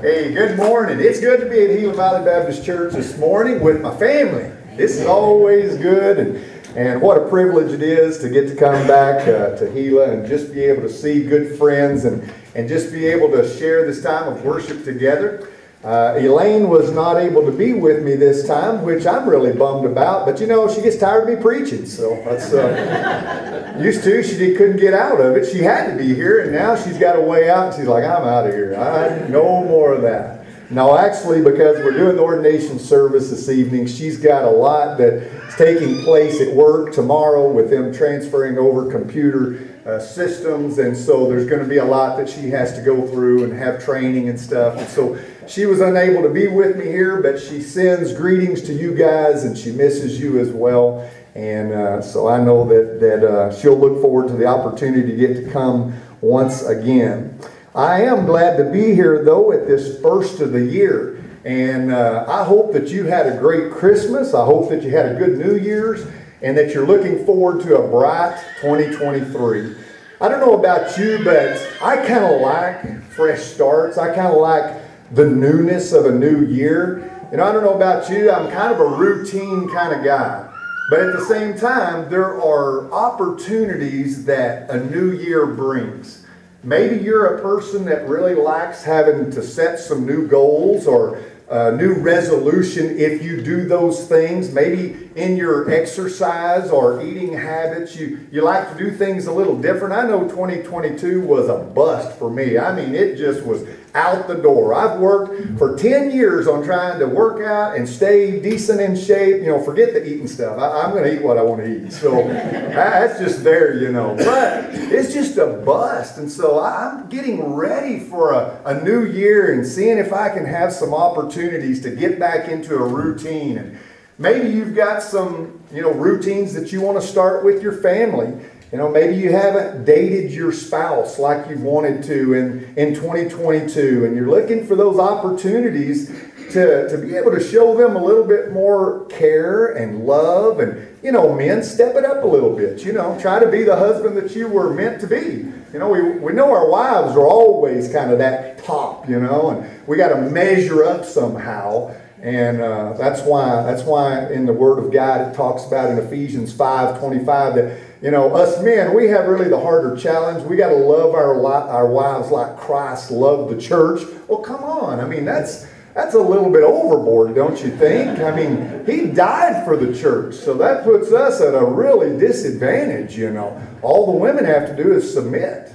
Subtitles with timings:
[0.00, 1.00] Hey, good morning.
[1.00, 4.48] It's good to be at Gila Valley Baptist Church this morning with my family.
[4.76, 6.36] This is always good, and,
[6.76, 10.28] and what a privilege it is to get to come back uh, to Gila and
[10.28, 14.00] just be able to see good friends and, and just be able to share this
[14.00, 15.48] time of worship together.
[15.84, 19.86] Uh, Elaine was not able to be with me this time, which I'm really bummed
[19.86, 20.26] about.
[20.26, 24.22] But you know, she gets tired of me preaching, so that's uh, used to.
[24.24, 25.50] She couldn't get out of it.
[25.50, 27.68] She had to be here, and now she's got a way out.
[27.68, 28.74] And she's like, "I'm out of here.
[28.74, 33.86] I no more of that." No, actually, because we're doing the ordination service this evening,
[33.86, 39.66] she's got a lot that's taking place at work tomorrow with them transferring over computer
[39.86, 43.06] uh, systems, and so there's going to be a lot that she has to go
[43.06, 44.76] through and have training and stuff.
[44.76, 45.18] And so
[45.48, 49.44] she was unable to be with me here, but she sends greetings to you guys
[49.44, 51.10] and she misses you as well.
[51.34, 55.16] And uh, so I know that, that uh, she'll look forward to the opportunity to
[55.16, 57.38] get to come once again.
[57.74, 61.24] I am glad to be here, though, at this first of the year.
[61.44, 64.34] And uh, I hope that you had a great Christmas.
[64.34, 66.06] I hope that you had a good New Year's
[66.42, 69.76] and that you're looking forward to a bright 2023.
[70.20, 73.96] I don't know about you, but I kind of like fresh starts.
[73.96, 77.10] I kind of like the newness of a new year.
[77.30, 80.48] You know, I don't know about you, I'm kind of a routine kind of guy.
[80.90, 86.24] But at the same time, there are opportunities that a new year brings.
[86.62, 91.72] Maybe you're a person that really likes having to set some new goals or a
[91.72, 94.52] new resolution if you do those things.
[94.52, 99.60] Maybe in your exercise or eating habits, you, you like to do things a little
[99.60, 99.94] different.
[99.94, 102.58] I know 2022 was a bust for me.
[102.58, 103.62] I mean, it just was
[103.94, 104.74] out the door.
[104.74, 109.42] I've worked for 10 years on trying to work out and stay decent in shape.
[109.42, 110.58] You know, forget the eating stuff.
[110.58, 111.92] I, am going to eat what I want to eat.
[111.92, 114.14] So that's just there, you know.
[114.16, 116.18] But it's just a bust.
[116.18, 120.44] And so I'm getting ready for a, a new year and seeing if I can
[120.44, 123.58] have some opportunities to get back into a routine.
[123.58, 123.78] And
[124.18, 128.44] maybe you've got some, you know, routines that you want to start with your family.
[128.70, 134.04] You know, maybe you haven't dated your spouse like you wanted to in, in 2022,
[134.04, 136.08] and you're looking for those opportunities
[136.50, 140.60] to, to be able to show them a little bit more care and love.
[140.60, 142.84] And, you know, men, step it up a little bit.
[142.84, 145.50] You know, try to be the husband that you were meant to be.
[145.72, 149.50] You know, we, we know our wives are always kind of that top, you know,
[149.50, 151.94] and we got to measure up somehow.
[152.20, 155.98] And uh, that's why that's why in the Word of God it talks about in
[155.98, 160.44] Ephesians 5 25 that you know, us men, we have really the harder challenge.
[160.44, 164.02] We got to love our our wives like Christ loved the church.
[164.28, 165.00] Well, come on.
[165.00, 168.20] I mean, that's that's a little bit overboard, don't you think?
[168.20, 173.18] I mean, he died for the church, so that puts us at a really disadvantage.
[173.18, 175.68] You know, all the women have to do is submit.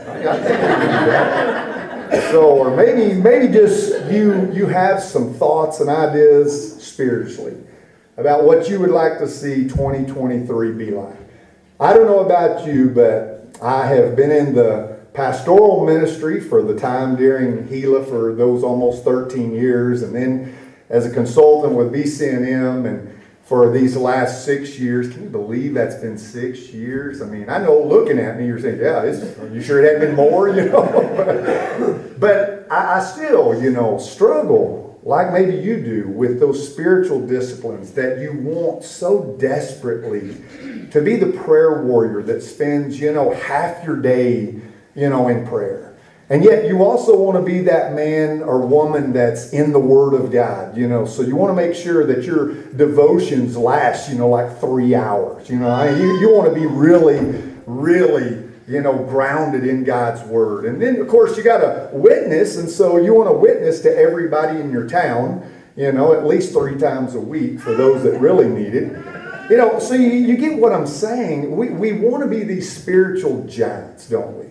[2.31, 7.57] so, or maybe maybe just you you have some thoughts and ideas spiritually
[8.15, 11.22] about what you would like to see 2023 be like.
[11.83, 16.79] I don't know about you, but I have been in the pastoral ministry for the
[16.79, 20.55] time during Gila for those almost 13 years, and then
[20.89, 25.11] as a consultant with BCNM and for these last six years.
[25.11, 27.21] Can you believe that's been six years?
[27.21, 29.03] I mean, I know looking at me, you're saying, yeah,
[29.51, 32.15] you sure it hadn't been more, you know?
[32.17, 37.91] but I, I still, you know, struggle like maybe you do with those spiritual disciplines
[37.91, 40.37] that you want so desperately
[40.91, 44.61] to be the prayer warrior that spends, you know, half your day,
[44.95, 45.93] you know, in prayer.
[46.29, 50.13] And yet you also want to be that man or woman that's in the Word
[50.13, 51.05] of God, you know.
[51.05, 55.49] So you want to make sure that your devotions last, you know, like three hours.
[55.49, 57.19] You know, you, you want to be really,
[57.65, 60.65] really you know, grounded in God's word.
[60.65, 63.95] And then, of course, you got to witness, and so you want to witness to
[63.95, 68.19] everybody in your town, you know, at least three times a week for those that
[68.19, 68.91] really need it.
[69.49, 71.55] You know, so you, you get what I'm saying.
[71.55, 74.45] We, we want to be these spiritual giants, don't we?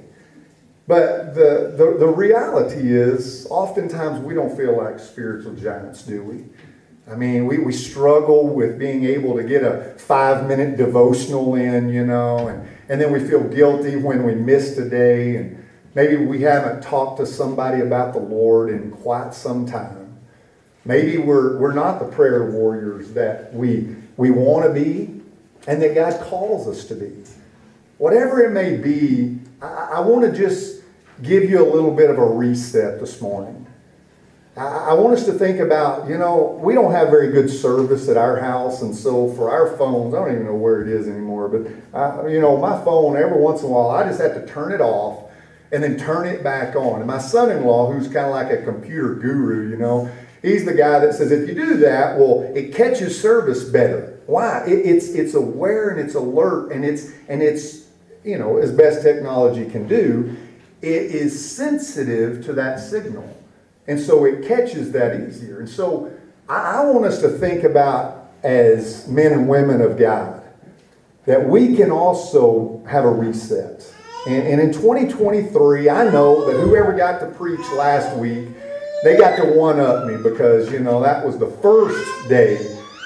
[0.87, 6.45] But the, the, the reality is, oftentimes we don't feel like spiritual giants, do we?
[7.13, 11.91] I mean, we, we struggle with being able to get a five minute devotional in,
[11.91, 16.17] you know, and and then we feel guilty when we miss a day, and maybe
[16.17, 20.19] we haven't talked to somebody about the Lord in quite some time.
[20.85, 25.23] Maybe we're, we're not the prayer warriors that we, we want to be
[25.67, 27.13] and that God calls us to be.
[27.99, 30.83] Whatever it may be, I, I want to just
[31.23, 33.62] give you a little bit of a reset this morning.
[34.55, 38.19] I want us to think about, you know, we don't have very good service at
[38.19, 41.49] our house, and so for our phones, I don't even know where it is anymore,
[41.49, 44.47] but, I, you know, my phone, every once in a while, I just have to
[44.47, 45.31] turn it off
[45.73, 46.99] and then turn it back on.
[46.99, 50.11] And my son-in-law, who's kind of like a computer guru, you know,
[50.43, 54.21] he's the guy that says if you do that, well, it catches service better.
[54.27, 54.65] Why?
[54.67, 57.87] It, it's it's aware and it's alert and it's and it's
[58.23, 60.37] you know as best technology can do,
[60.81, 63.37] it is sensitive to that signal,
[63.87, 65.61] and so it catches that easier.
[65.61, 66.13] And so
[66.49, 70.43] I, I want us to think about as men and women of God
[71.25, 73.93] that we can also have a reset.
[74.27, 78.49] And, and, in 2023, I know that whoever got to preach last week,
[79.03, 82.55] they got to one up me because, you know, that was the first day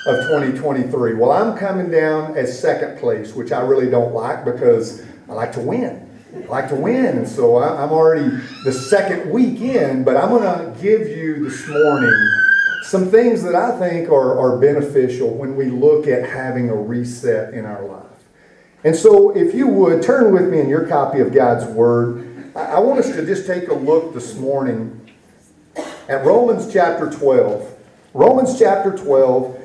[0.07, 1.15] of 2023.
[1.15, 5.53] Well, I'm coming down as second place, which I really don't like because I like
[5.53, 6.06] to win.
[6.45, 7.19] I like to win.
[7.19, 8.29] And so I'm already
[8.65, 12.43] the second week in, but I'm going to give you this morning
[12.85, 17.53] some things that I think are, are beneficial when we look at having a reset
[17.53, 18.05] in our life.
[18.85, 22.55] And so, if you would, turn with me in your copy of God's Word.
[22.55, 25.11] I want us to just take a look this morning
[26.09, 27.77] at Romans chapter 12.
[28.15, 29.61] Romans chapter 12,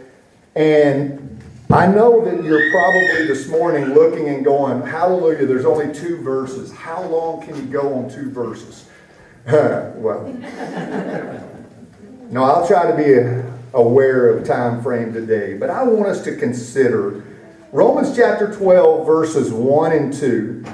[0.56, 1.41] and
[1.74, 6.70] I know that you're probably this morning looking and going, Hallelujah, there's only two verses.
[6.74, 8.90] How long can you go on two verses?
[9.46, 10.28] well,
[12.30, 16.36] no, I'll try to be aware of time frame today, but I want us to
[16.36, 17.24] consider
[17.72, 20.66] Romans chapter 12, verses 1 and 2,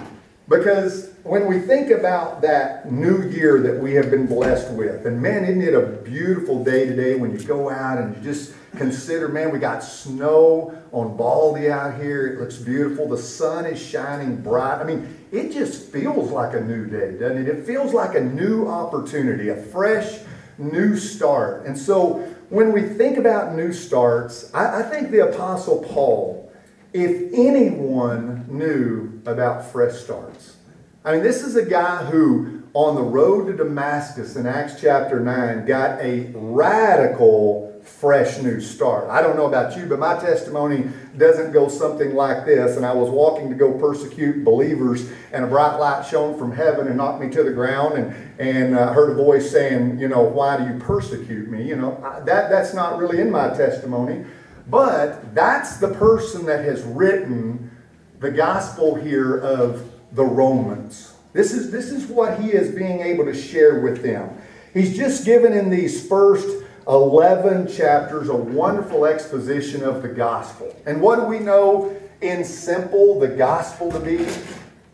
[0.49, 5.21] because when we think about that new year that we have been blessed with, and
[5.21, 9.27] man, isn't it a beautiful day today when you go out and you just consider,
[9.27, 12.27] man, we got snow on Baldy out here.
[12.27, 13.07] It looks beautiful.
[13.07, 14.79] The sun is shining bright.
[14.79, 17.47] I mean, it just feels like a new day, doesn't it?
[17.47, 20.19] It feels like a new opportunity, a fresh
[20.57, 21.65] new start.
[21.65, 22.19] And so
[22.49, 26.47] when we think about new starts, I, I think the Apostle Paul
[26.93, 30.57] if anyone knew about fresh starts.
[31.03, 35.19] I mean, this is a guy who, on the road to Damascus in Acts chapter
[35.19, 39.09] 9, got a radical fresh new start.
[39.09, 42.77] I don't know about you, but my testimony doesn't go something like this.
[42.77, 46.87] And I was walking to go persecute believers, and a bright light shone from heaven
[46.87, 50.21] and knocked me to the ground, and and uh, heard a voice saying, you know,
[50.21, 51.67] why do you persecute me?
[51.67, 54.25] You know, that that's not really in my testimony.
[54.69, 57.71] But that's the person that has written
[58.19, 61.13] the gospel here of the Romans.
[61.33, 64.37] This is, this is what he is being able to share with them.
[64.73, 70.73] He's just given in these first 11 chapters a wonderful exposition of the gospel.
[70.85, 74.25] And what do we know in simple the gospel to be?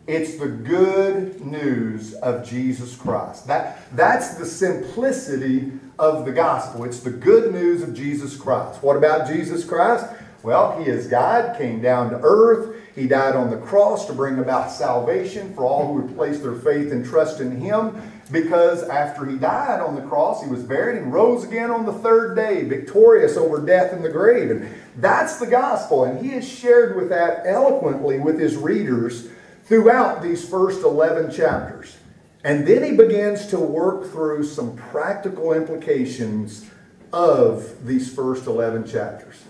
[0.06, 3.46] It's the good news of Jesus Christ.
[3.46, 6.84] That, that's the simplicity of the gospel.
[6.84, 8.82] It's the good news of Jesus Christ.
[8.82, 10.06] What about Jesus Christ?
[10.42, 12.76] Well, he is God, came down to earth.
[12.94, 16.54] He died on the cross to bring about salvation for all who would place their
[16.54, 18.00] faith and trust in him.
[18.32, 21.92] Because after he died on the cross, he was buried and rose again on the
[21.92, 24.50] third day, victorious over death and the grave.
[24.50, 26.04] And that's the gospel.
[26.04, 29.28] And he has shared with that eloquently with his readers
[29.64, 31.96] throughout these first 11 chapters.
[32.44, 36.68] And then he begins to work through some practical implications
[37.12, 39.42] of these first 11 chapters.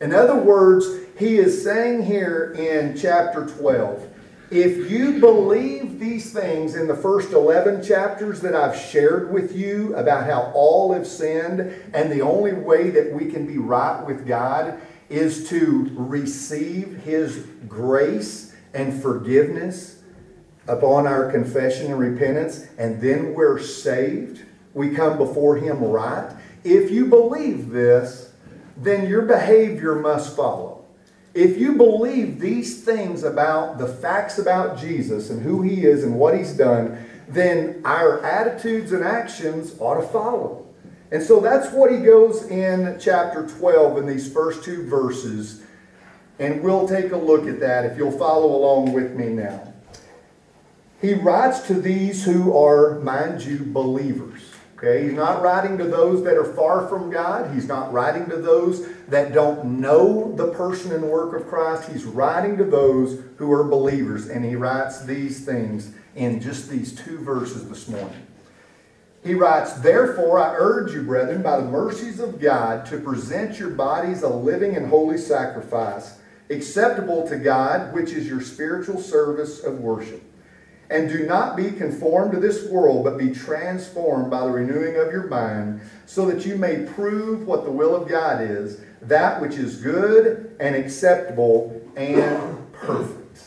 [0.00, 0.86] In other words,
[1.18, 4.13] he is saying here in chapter 12
[4.50, 9.94] if you believe these things in the first 11 chapters that I've shared with you
[9.96, 11.60] about how all have sinned
[11.92, 17.46] and the only way that we can be right with God is to receive his
[17.68, 20.02] grace and forgiveness
[20.66, 24.44] upon our confession and repentance, and then we're saved.
[24.72, 26.34] We come before Him right.
[26.64, 28.32] If you believe this,
[28.76, 30.83] then your behavior must follow.
[31.34, 36.18] If you believe these things about the facts about Jesus and who He is and
[36.18, 40.64] what He's done, then our attitudes and actions ought to follow.
[41.10, 45.62] And so that's what he goes in chapter 12 in these first two verses.
[46.38, 49.72] And we'll take a look at that if you'll follow along with me now.
[51.00, 54.40] He writes to these who are, mind you, believers.
[54.76, 57.54] Okay, he's not writing to those that are far from God.
[57.54, 61.90] He's not writing to those that don't know the person and work of Christ.
[61.90, 66.94] He's writing to those who are believers, and he writes these things in just these
[66.94, 68.26] two verses this morning.
[69.24, 73.70] He writes, Therefore, I urge you, brethren, by the mercies of God, to present your
[73.70, 76.18] bodies a living and holy sacrifice,
[76.50, 80.22] acceptable to God, which is your spiritual service of worship.
[80.94, 85.10] And do not be conformed to this world, but be transformed by the renewing of
[85.10, 89.54] your mind, so that you may prove what the will of God is, that which
[89.56, 93.40] is good and acceptable and perfect.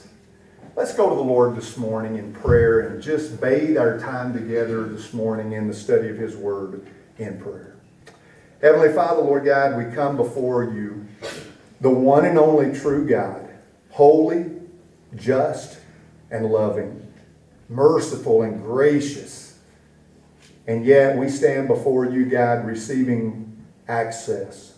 [0.75, 4.83] Let's go to the Lord this morning in prayer and just bathe our time together
[4.83, 6.85] this morning in the study of His Word
[7.17, 7.77] in prayer.
[8.61, 11.07] Heavenly Father, Lord God, we come before you,
[11.79, 13.49] the one and only true God,
[13.91, 14.51] holy,
[15.15, 15.79] just,
[16.29, 17.06] and loving,
[17.69, 19.59] merciful and gracious.
[20.67, 24.77] And yet we stand before you, God, receiving access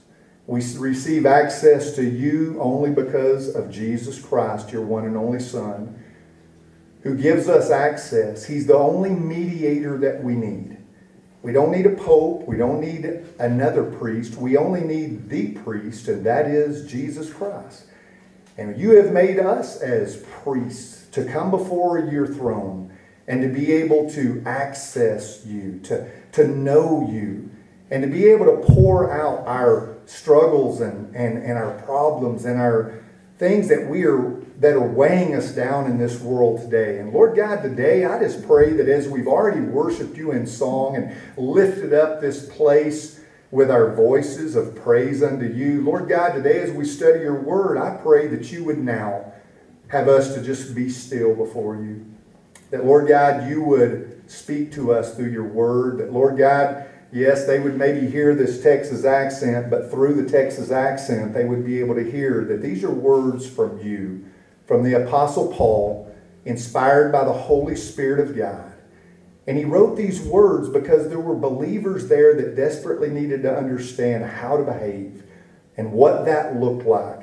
[0.50, 6.04] we receive access to you only because of Jesus Christ, your one and only Son,
[7.04, 8.46] who gives us access.
[8.46, 10.78] He's the only mediator that we need.
[11.44, 12.48] We don't need a pope.
[12.48, 13.06] We don't need
[13.38, 14.38] another priest.
[14.38, 17.86] We only need the priest, and that is Jesus Christ.
[18.58, 22.96] And you have made us as priests to come before your throne
[23.28, 27.50] and to be able to access you, to, to know you,
[27.92, 32.60] and to be able to pour out our struggles and, and, and our problems and
[32.60, 33.00] our
[33.38, 37.00] things that we are that are weighing us down in this world today.
[37.00, 40.98] And Lord God, today I just pray that as we've already worshiped you in song
[40.98, 46.60] and lifted up this place with our voices of praise unto you, Lord God, today
[46.60, 49.34] as we study your word, I pray that you would now
[49.90, 52.06] have us to just be still before you.
[52.72, 56.00] That Lord God, you would speak to us through your word.
[56.00, 60.70] That Lord God, Yes, they would maybe hear this Texas accent, but through the Texas
[60.70, 64.26] accent, they would be able to hear that these are words from you,
[64.68, 66.16] from the Apostle Paul,
[66.46, 68.74] inspired by the Holy Spirit of God.
[69.48, 74.24] And he wrote these words because there were believers there that desperately needed to understand
[74.24, 75.24] how to behave
[75.78, 77.22] and what that looked like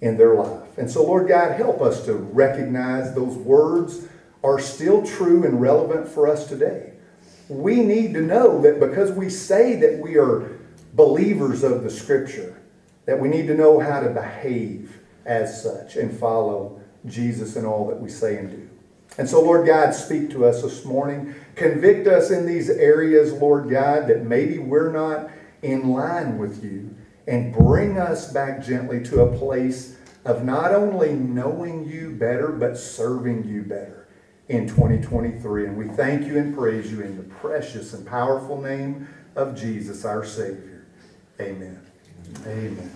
[0.00, 0.34] in their
[0.76, 4.06] And so, Lord God, help us to recognize those words
[4.44, 6.92] are still true and relevant for us today
[7.48, 10.58] we need to know that because we say that we are
[10.94, 12.60] believers of the Scripture,
[13.04, 17.86] that we need to know how to behave as such and follow Jesus in all
[17.88, 18.68] that we say and do.
[19.18, 21.34] And so, Lord God, speak to us this morning.
[21.54, 25.30] Convict us in these areas, Lord God, that maybe we're not
[25.62, 26.94] in line with you.
[27.28, 29.95] And bring us back gently to a place
[30.26, 34.08] of not only knowing you better, but serving you better
[34.48, 35.66] in 2023.
[35.66, 40.04] And we thank you and praise you in the precious and powerful name of Jesus,
[40.04, 40.84] our Savior.
[41.40, 41.80] Amen.
[42.44, 42.90] Amen.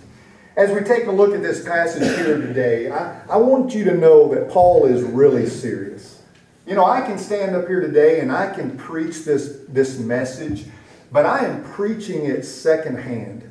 [0.57, 3.95] As we take a look at this passage here today, I, I want you to
[3.95, 6.21] know that Paul is really serious.
[6.67, 10.65] You know, I can stand up here today and I can preach this, this message,
[11.13, 13.49] but I am preaching it secondhand.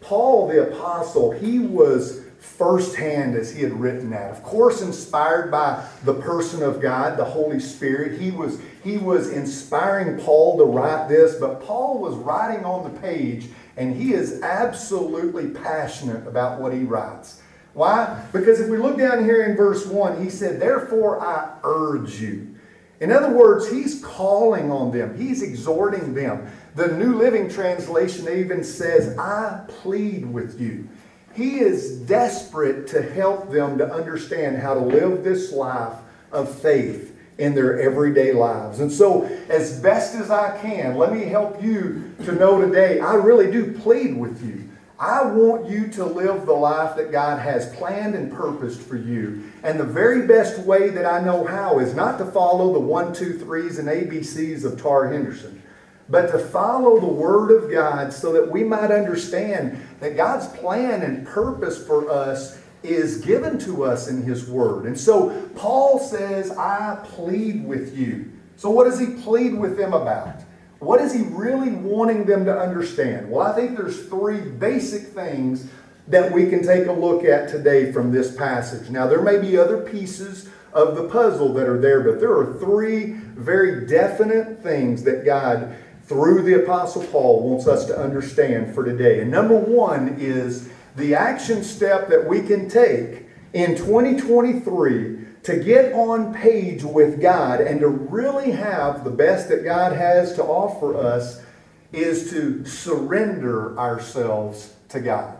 [0.00, 4.30] Paul the Apostle, he was firsthand as he had written that.
[4.30, 8.20] Of course, inspired by the person of God, the Holy Spirit.
[8.20, 13.00] He was, he was inspiring Paul to write this, but Paul was writing on the
[13.00, 17.42] page, and he is absolutely passionate about what he writes.
[17.74, 18.24] Why?
[18.32, 22.56] Because if we look down here in verse 1, he said, Therefore I urge you.
[23.00, 26.50] In other words, he's calling on them, he's exhorting them.
[26.74, 30.88] The New Living Translation even says, I plead with you.
[31.34, 35.98] He is desperate to help them to understand how to live this life
[36.32, 38.80] of faith in their everyday lives.
[38.80, 43.14] And so, as best as I can, let me help you to know today, I
[43.14, 44.68] really do plead with you.
[44.98, 49.50] I want you to live the life that God has planned and purposed for you.
[49.62, 53.14] And the very best way that I know how is not to follow the one,
[53.14, 55.62] two, threes and ABCs of Tar Henderson
[56.10, 61.02] but to follow the Word of God so that we might understand that God's plan
[61.02, 64.86] and purpose for us is given to us in His Word.
[64.86, 68.32] And so Paul says, I plead with you.
[68.56, 70.42] So, what does he plead with them about?
[70.80, 73.30] What is he really wanting them to understand?
[73.30, 75.68] Well, I think there's three basic things
[76.08, 78.90] that we can take a look at today from this passage.
[78.90, 82.58] Now, there may be other pieces of the puzzle that are there, but there are
[82.58, 85.76] three very definite things that God
[86.10, 89.20] through the Apostle Paul wants us to understand for today.
[89.20, 95.92] And number one is the action step that we can take in 2023 to get
[95.92, 100.96] on page with God and to really have the best that God has to offer
[100.96, 101.44] us
[101.92, 105.36] is to surrender ourselves to God.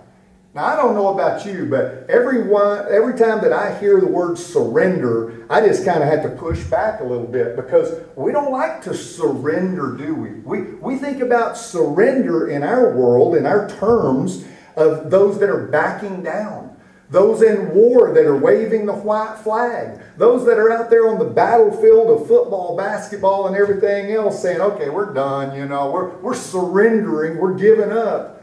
[0.53, 4.09] Now, I don't know about you, but every, one, every time that I hear the
[4.09, 8.33] word surrender, I just kind of have to push back a little bit because we
[8.33, 10.31] don't like to surrender, do we?
[10.41, 15.69] We, we think about surrender in our world, in our terms, of those that are
[15.69, 16.77] backing down,
[17.11, 21.21] those in war that are waving the white flag, those that are out there on
[21.21, 26.17] the battlefield of football, basketball, and everything else saying, okay, we're done, you know, we're,
[26.19, 28.40] we're surrendering, we're giving up.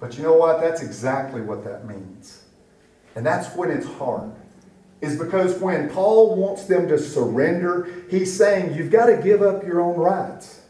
[0.00, 0.60] But you know what?
[0.60, 2.42] That's exactly what that means.
[3.16, 4.32] And that's when it's hard.
[5.00, 9.64] is because when Paul wants them to surrender, he's saying you've got to give up
[9.64, 10.62] your own rights.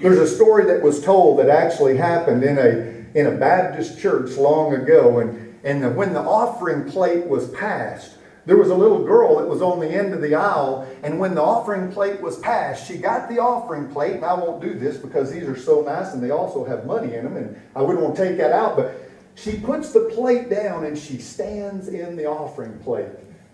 [0.00, 4.36] There's a story that was told that actually happened in a in a Baptist church
[4.36, 8.15] long ago, and, and the, when the offering plate was passed,
[8.46, 11.34] there was a little girl that was on the end of the aisle, and when
[11.34, 14.96] the offering plate was passed, she got the offering plate, and I won't do this
[14.96, 18.02] because these are so nice and they also have money in them, and I wouldn't
[18.02, 22.16] want to take that out, but she puts the plate down and she stands in
[22.16, 23.08] the offering plate.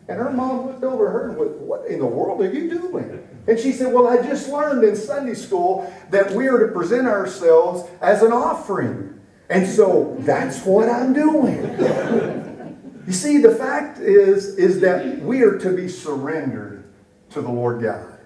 [0.08, 3.26] And her mom looked over her and went, What in the world are you doing?
[3.46, 7.06] And she said, Well, I just learned in Sunday school that we are to present
[7.06, 9.20] ourselves as an offering.
[9.48, 12.48] And so that's what I'm doing.
[13.06, 16.84] You see, the fact is, is that we are to be surrendered
[17.30, 18.18] to the Lord God.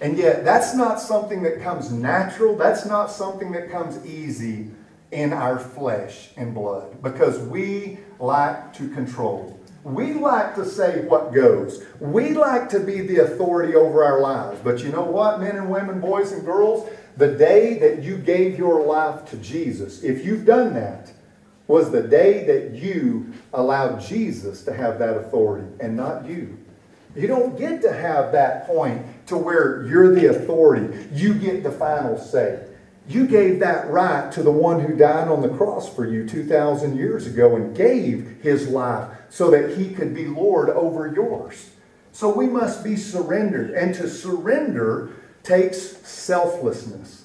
[0.00, 2.56] And yet, that's not something that comes natural.
[2.56, 4.70] That's not something that comes easy
[5.12, 9.60] in our flesh and blood because we like to control.
[9.84, 11.84] We like to say what goes.
[12.00, 14.60] We like to be the authority over our lives.
[14.62, 16.88] But you know what, men and women, boys and girls?
[17.16, 21.12] The day that you gave your life to Jesus, if you've done that,
[21.66, 26.58] was the day that you allowed Jesus to have that authority and not you.
[27.14, 31.06] You don't get to have that point to where you're the authority.
[31.12, 32.66] You get the final say.
[33.08, 36.96] You gave that right to the one who died on the cross for you 2,000
[36.96, 41.70] years ago and gave his life so that he could be Lord over yours.
[42.12, 43.70] So we must be surrendered.
[43.70, 45.10] And to surrender
[45.42, 47.24] takes selflessness.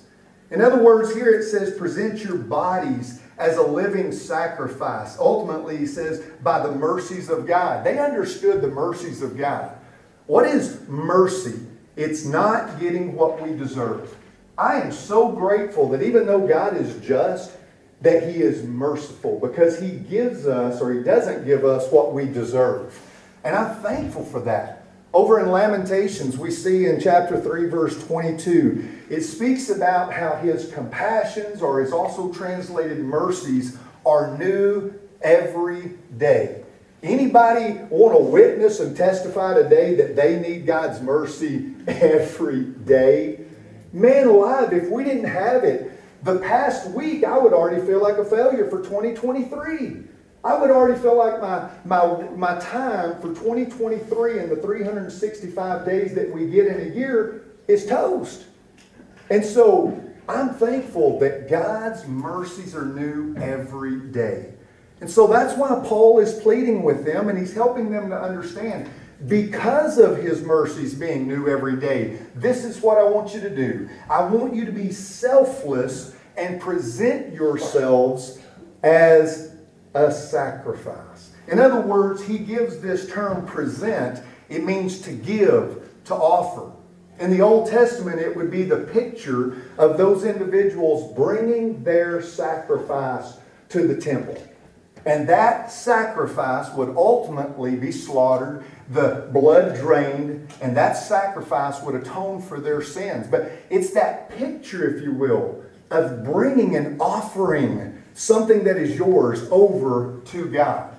[0.50, 5.18] In other words, here it says, present your bodies as a living sacrifice.
[5.20, 7.86] Ultimately, he says, by the mercies of God.
[7.86, 9.78] They understood the mercies of God.
[10.26, 11.60] What is mercy?
[11.96, 14.16] It's not getting what we deserve.
[14.58, 17.52] I am so grateful that even though God is just,
[18.02, 22.26] that He is merciful because He gives us or He doesn't give us what we
[22.26, 23.00] deserve.
[23.44, 24.77] And I'm thankful for that.
[25.14, 30.72] Over in Lamentations, we see in chapter 3, verse 22, it speaks about how his
[30.74, 36.64] compassions, or is also translated mercies, are new every day.
[37.04, 43.46] Anybody want to witness and testify today that they need God's mercy every day?
[43.94, 45.92] Man alive, if we didn't have it,
[46.24, 50.04] the past week I would already feel like a failure for 2023.
[50.44, 56.14] I would already feel like my, my, my time for 2023 and the 365 days
[56.16, 58.46] that we get in a year is toast.
[59.30, 64.54] And so I'm thankful that God's mercies are new every day.
[65.02, 68.90] And so that's why Paul is pleading with them and he's helping them to understand
[69.26, 73.50] because of his mercies being new every day, this is what I want you to
[73.50, 73.90] do.
[74.10, 78.40] I want you to be selfless and present yourselves
[78.84, 79.57] as
[79.98, 81.32] a sacrifice.
[81.48, 86.72] In other words, he gives this term present, it means to give, to offer.
[87.20, 93.38] In the Old Testament, it would be the picture of those individuals bringing their sacrifice
[93.70, 94.42] to the temple.
[95.06, 102.42] And that sacrifice would ultimately be slaughtered, the blood drained, and that sacrifice would atone
[102.42, 103.26] for their sins.
[103.28, 109.48] But it's that picture, if you will, of bringing an offering something that is yours
[109.52, 110.98] over to God.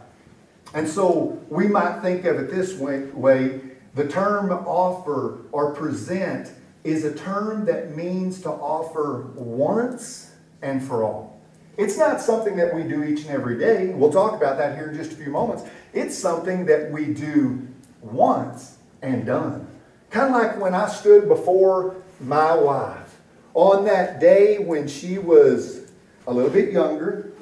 [0.72, 3.60] And so we might think of it this way, way
[3.94, 6.52] the term offer or present
[6.84, 10.30] is a term that means to offer once
[10.62, 11.40] and for all.
[11.76, 13.88] It's not something that we do each and every day.
[13.88, 15.64] We'll talk about that here in just a few moments.
[15.92, 17.66] It's something that we do
[18.00, 19.66] once and done.
[20.10, 23.16] Kind of like when I stood before my wife
[23.54, 25.87] on that day when she was
[26.28, 27.32] a little bit younger,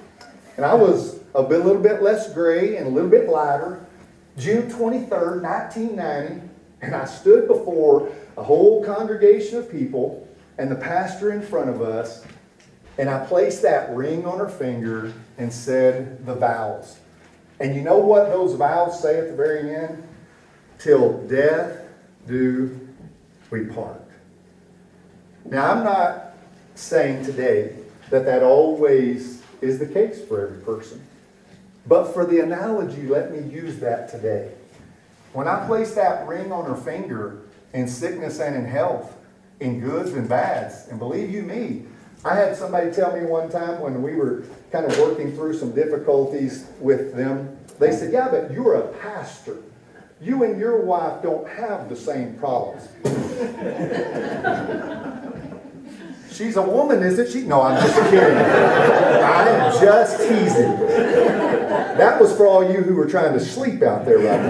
[0.57, 3.85] and I was a, bit, a little bit less gray and a little bit lighter.
[4.39, 6.49] June 23rd, 1990,
[6.83, 11.83] and I stood before a whole congregation of people and the pastor in front of
[11.83, 12.25] us,
[12.97, 16.97] and I placed that ring on her finger and said the vows.
[17.59, 20.07] And you know what those vows say at the very end?
[20.79, 21.81] Till death
[22.29, 22.79] do
[23.51, 24.03] we part.
[25.45, 26.37] Now, I'm not
[26.77, 27.75] saying today
[28.11, 31.03] that that always is the case for every person.
[31.87, 34.53] But for the analogy, let me use that today.
[35.33, 37.43] When I place that ring on her finger
[37.73, 39.17] in sickness and in health,
[39.61, 41.85] in goods and bads, and believe you me,
[42.25, 45.73] I had somebody tell me one time when we were kind of working through some
[45.73, 49.59] difficulties with them, they said, Yeah, but you're a pastor.
[50.21, 52.89] You and your wife don't have the same problems.
[56.37, 57.47] She's a woman, isn't she?
[57.47, 58.37] No, I'm just kidding.
[58.37, 60.79] I am just teasing.
[61.97, 64.43] That was for all you who were trying to sleep out there right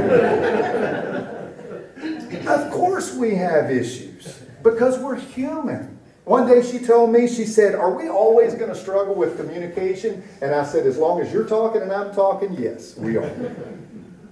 [2.42, 2.55] now.
[2.55, 5.96] Of course we have issues because we're human.
[6.25, 10.25] One day she told me, she said, Are we always going to struggle with communication?
[10.42, 13.31] And I said, As long as you're talking and I'm talking, yes, we are.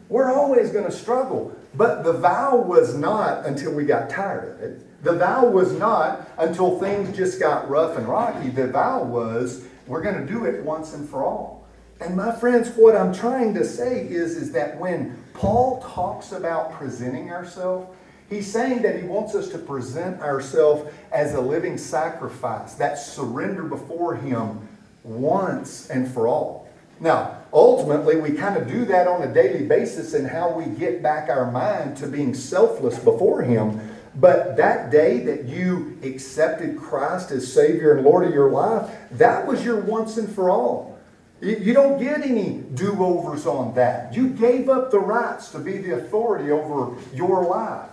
[0.08, 1.56] we're always going to struggle.
[1.74, 4.86] But the vow was not until we got tired of it.
[5.04, 8.48] The vow was not until things just got rough and rocky.
[8.48, 11.68] The vow was, we're going to do it once and for all.
[12.00, 16.72] And my friends, what I'm trying to say is, is that when Paul talks about
[16.72, 17.94] presenting ourselves,
[18.30, 23.64] he's saying that he wants us to present ourselves as a living sacrifice, that surrender
[23.64, 24.66] before him
[25.02, 26.66] once and for all.
[26.98, 31.02] Now, ultimately, we kind of do that on a daily basis in how we get
[31.02, 33.93] back our mind to being selfless before him.
[34.16, 39.46] But that day that you accepted Christ as Savior and Lord of your life, that
[39.46, 40.98] was your once and for all.
[41.40, 44.14] You don't get any do overs on that.
[44.14, 47.90] You gave up the rights to be the authority over your life.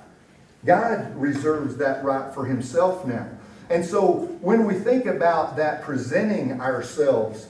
[0.63, 3.27] God reserves that right for Himself now.
[3.69, 7.47] And so when we think about that presenting ourselves,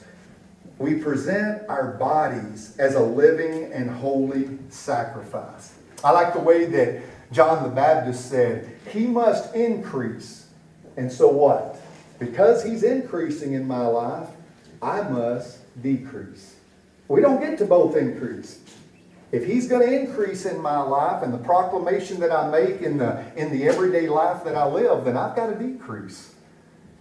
[0.78, 5.74] we present our bodies as a living and holy sacrifice.
[6.02, 10.46] I like the way that John the Baptist said, He must increase.
[10.96, 11.80] And so what?
[12.18, 14.28] Because He's increasing in my life,
[14.80, 16.56] I must decrease.
[17.08, 18.60] We don't get to both increase.
[19.32, 22.98] If he's going to increase in my life and the proclamation that I make in
[22.98, 26.34] the, in the everyday life that I live, then I've got to decrease.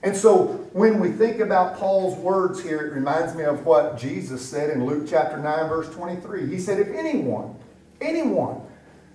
[0.02, 4.48] And so when we think about Paul's words here, it reminds me of what Jesus
[4.48, 6.48] said in Luke chapter 9, verse 23.
[6.48, 7.56] He said, If anyone,
[8.00, 8.62] anyone,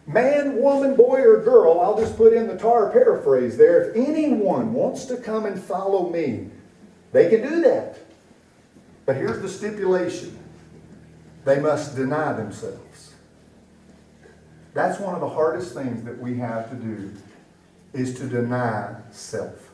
[0.07, 4.73] man, woman, boy, or girl, I'll just put in the tar paraphrase there, if anyone
[4.73, 6.51] wants to come and follow me,
[7.13, 7.99] they can do that.
[9.05, 10.39] But here's the stipulation
[11.45, 13.15] they must deny themselves.
[14.75, 17.13] That's one of the hardest things that we have to do
[17.93, 19.71] is to deny self.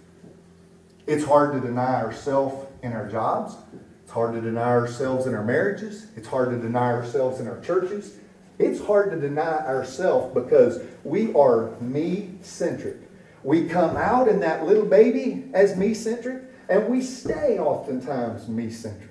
[1.07, 3.57] It's hard to deny ourselves in our jobs.
[4.05, 6.07] It's hard to deny ourselves in our marriages.
[6.14, 8.18] It's hard to deny ourselves in our churches.
[8.59, 12.99] It's hard to deny ourselves because we are me centric.
[13.43, 18.71] We come out in that little baby as me centric, and we stay oftentimes me
[18.71, 19.11] centric.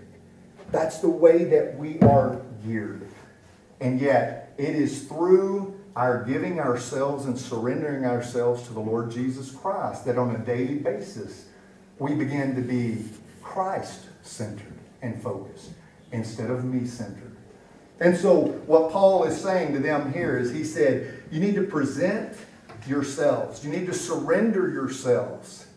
[0.71, 3.07] That's the way that we are geared.
[3.81, 9.51] And yet, it is through our giving ourselves and surrendering ourselves to the Lord Jesus
[9.51, 11.47] Christ that on a daily basis
[11.99, 13.03] we begin to be
[13.41, 15.71] Christ centered and focused
[16.11, 17.30] instead of me centered.
[18.01, 21.63] And so, what Paul is saying to them here is he said, You need to
[21.63, 22.35] present
[22.87, 25.67] yourselves, you need to surrender yourselves.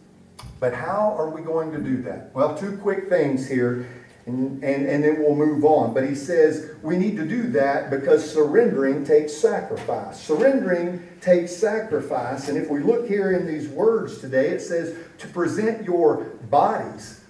[0.58, 2.34] But how are we going to do that?
[2.34, 3.86] Well, two quick things here
[4.26, 5.92] and, and, and then we'll move on.
[5.92, 10.18] But he says we need to do that because surrendering takes sacrifice.
[10.18, 12.48] Surrendering takes sacrifice.
[12.48, 17.20] And if we look here in these words today, it says to present your bodies.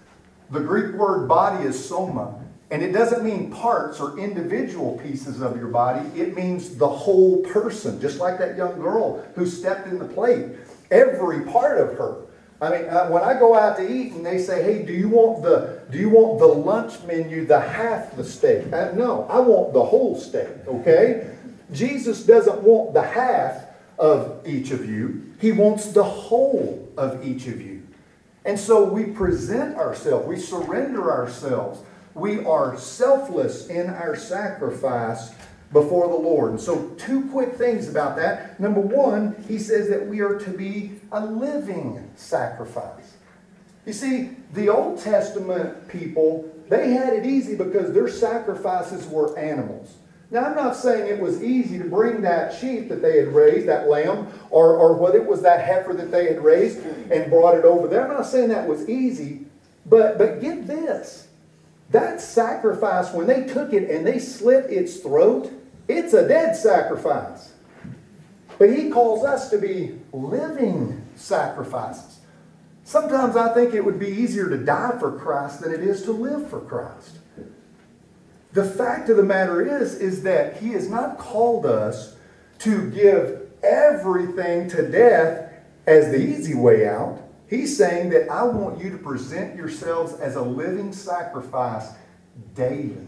[0.51, 2.44] The Greek word body is soma.
[2.75, 6.05] And it doesn't mean parts or individual pieces of your body.
[6.19, 10.47] It means the whole person, just like that young girl who stepped in the plate.
[10.91, 12.23] Every part of her.
[12.61, 15.09] I mean, uh, when I go out to eat and they say, "Hey, do you
[15.09, 19.39] want the do you want the lunch menu, the half the steak?" Uh, no, I
[19.39, 20.67] want the whole steak.
[20.67, 21.31] Okay,
[21.71, 23.67] Jesus doesn't want the half
[24.01, 27.83] of each of you; He wants the whole of each of you.
[28.45, 31.81] And so we present ourselves, we surrender ourselves,
[32.15, 35.33] we are selfless in our sacrifice
[35.73, 36.53] before the Lord.
[36.53, 38.59] And so, two quick things about that.
[38.61, 43.15] Number one, he says that we are to be a living sacrifice.
[43.85, 49.97] You see, the Old Testament people, they had it easy because their sacrifices were animals.
[50.31, 53.69] Now, I'm not saying it was easy to bring that sheep that they had raised,
[53.69, 56.79] that lamb, or, or whether it was that heifer that they had raised
[57.11, 58.03] and brought it over there.
[58.07, 59.47] I'm not saying that was easy,
[59.87, 61.24] but, but get this.
[61.95, 65.53] That sacrifice, when they took it and they slit its throat,
[65.87, 67.53] it's a dead sacrifice.
[68.59, 72.19] But he calls us to be living sacrifices.
[72.83, 76.11] Sometimes I think it would be easier to die for Christ than it is to
[76.11, 77.19] live for Christ.
[78.55, 82.17] The fact of the matter is, is that he has not called us
[82.59, 85.49] to give everything to death
[85.87, 87.24] as the easy way out.
[87.55, 91.89] He's saying that I want you to present yourselves as a living sacrifice
[92.55, 93.07] daily.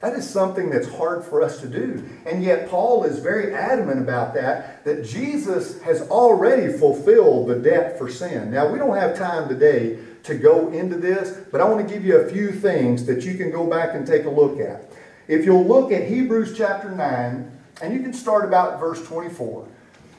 [0.00, 2.02] That is something that's hard for us to do.
[2.24, 7.98] And yet, Paul is very adamant about that, that Jesus has already fulfilled the debt
[7.98, 8.50] for sin.
[8.50, 12.06] Now, we don't have time today to go into this, but I want to give
[12.06, 14.90] you a few things that you can go back and take a look at.
[15.28, 19.68] If you'll look at Hebrews chapter 9, and you can start about verse 24.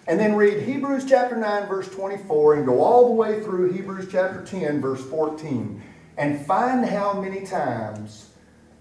[0.07, 4.09] And then read Hebrews chapter 9, verse 24, and go all the way through Hebrews
[4.11, 5.81] chapter 10, verse 14,
[6.17, 8.29] and find how many times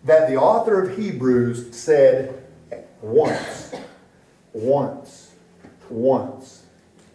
[0.05, 2.43] that the author of Hebrews said
[3.01, 3.75] once,
[4.53, 5.31] once,
[5.89, 6.65] once,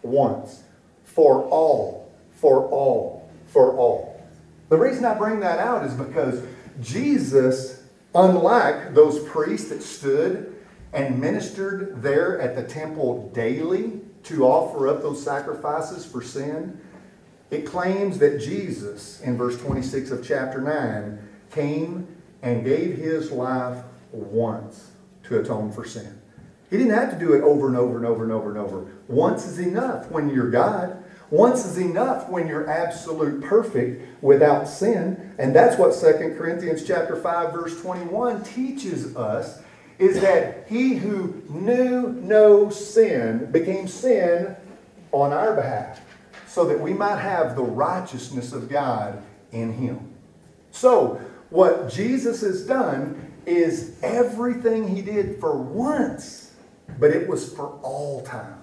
[0.01, 0.63] once,
[1.03, 4.25] for all, for all, for all.
[4.69, 6.41] The reason I bring that out is because
[6.81, 7.83] Jesus,
[8.15, 10.56] unlike those priests that stood
[10.97, 16.81] and ministered there at the temple daily to offer up those sacrifices for sin,
[17.51, 21.19] it claims that Jesus, in verse 26 of chapter 9,
[21.51, 22.07] came
[22.41, 24.89] and gave his life once
[25.25, 26.19] to atone for sin.
[26.71, 28.87] He didn't have to do it over and over and over and over and over.
[29.07, 31.03] Once is enough when you're God.
[31.29, 35.35] Once is enough when you're absolute perfect without sin.
[35.37, 39.61] And that's what 2 Corinthians chapter 5 verse 21 teaches us
[39.99, 44.55] is that he who knew no sin became sin
[45.11, 46.01] on our behalf
[46.47, 50.13] so that we might have the righteousness of God in him.
[50.71, 56.53] So, what Jesus has done is everything he did for once,
[56.99, 58.61] but it was for all time.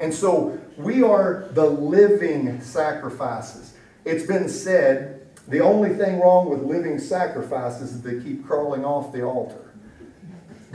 [0.00, 3.74] And so we are the living sacrifices.
[4.04, 9.12] It's been said the only thing wrong with living sacrifices is they keep crawling off
[9.12, 9.65] the altar.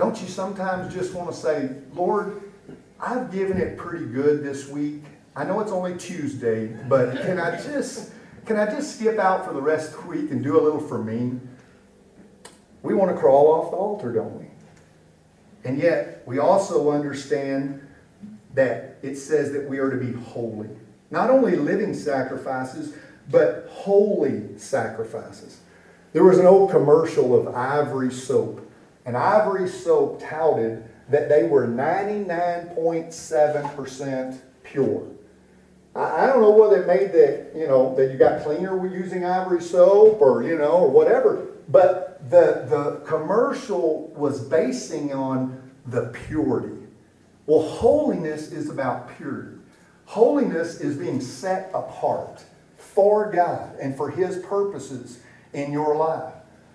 [0.02, 2.42] Don't you sometimes just want to say, Lord,
[3.00, 5.04] I've given it pretty good this week.
[5.36, 8.12] I know it's only Tuesday, but can I just
[8.48, 10.80] can I just skip out for the rest of the week and do a little
[10.80, 11.40] for me?
[12.82, 14.48] We want to crawl off the altar, don't we?
[15.66, 17.88] And yet, we also understand
[18.56, 20.70] that it says that we are to be holy.
[21.12, 22.96] Not only living sacrifices,
[23.30, 25.60] but holy sacrifices.
[26.12, 28.68] There was an old commercial of Ivory Soap,
[29.12, 35.06] and Ivory Soap touted that they were 99.7% pure.
[35.94, 39.62] I, don't know whether it made that, you know, that you got cleaner using Ivory
[39.62, 46.78] Soap or, you know, or whatever, but the, the commercial was basing on the purity.
[47.48, 49.58] Well, holiness is about purity.
[50.06, 52.46] Holiness is being set apart
[52.78, 55.20] for God and for His purposes
[55.52, 56.32] in your life.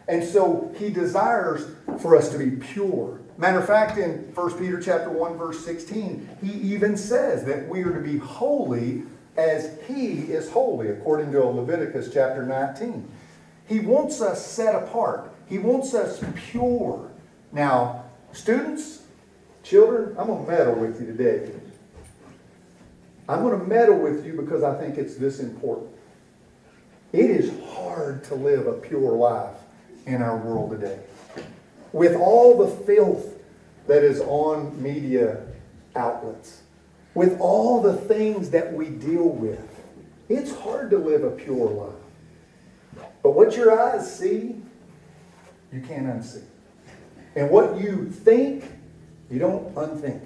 [0.08, 3.20] And so He desires for us to be pure.
[3.38, 7.82] Matter of fact, in 1 Peter chapter 1, verse 16, he even says that we
[7.82, 9.02] are to be holy
[9.36, 13.06] as he is holy, according to Leviticus chapter 19.
[13.68, 15.34] He wants us set apart.
[15.46, 17.10] He wants us pure.
[17.52, 19.02] Now, students,
[19.62, 21.52] children, I'm going to meddle with you today.
[23.28, 25.90] I'm going to meddle with you because I think it's this important.
[27.12, 29.56] It is hard to live a pure life
[30.06, 30.98] in our world today
[31.96, 33.38] with all the filth
[33.86, 35.40] that is on media
[35.94, 36.60] outlets,
[37.14, 39.66] with all the things that we deal with,
[40.28, 43.04] it's hard to live a pure life.
[43.22, 44.56] But what your eyes see,
[45.72, 46.42] you can't unsee.
[47.34, 48.64] And what you think,
[49.30, 50.22] you don't unthink.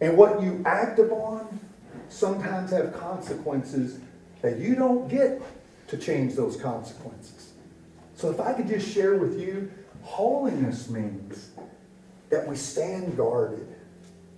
[0.00, 1.60] And what you act upon
[2.08, 3.98] sometimes have consequences
[4.42, 5.42] that you don't get
[5.88, 7.43] to change those consequences.
[8.24, 11.50] So if I could just share with you Holiness means
[12.30, 13.68] that we stand guarded,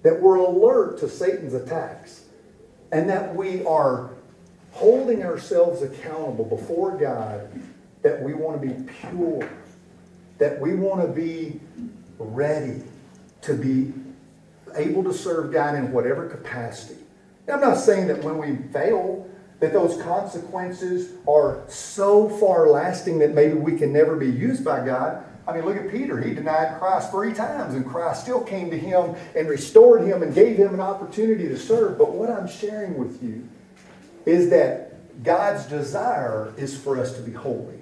[0.03, 2.25] that we're alert to Satan's attacks,
[2.90, 4.11] and that we are
[4.72, 7.49] holding ourselves accountable before God,
[8.03, 9.49] that we want to be pure,
[10.38, 11.61] that we want to be
[12.18, 12.83] ready
[13.42, 13.92] to be
[14.75, 17.01] able to serve God in whatever capacity.
[17.46, 23.35] I'm not saying that when we fail, that those consequences are so far lasting that
[23.35, 25.25] maybe we can never be used by God.
[25.49, 26.21] I mean, look at Peter.
[26.21, 30.35] He denied Christ three times, and Christ still came to him and restored him and
[30.35, 31.97] gave him an opportunity to serve.
[31.97, 33.49] But what I'm sharing with you
[34.27, 37.81] is that God's desire is for us to be holy.